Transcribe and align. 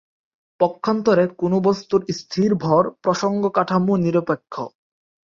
পক্ষান্তরে 0.59 1.25
কোন 1.39 1.53
বস্তুর 1.59 2.01
স্থির 2.19 2.51
ভর 2.63 2.83
প্রসঙ্গ-কাঠামো 3.03 3.93
নিরপেক্ষ। 3.97 4.53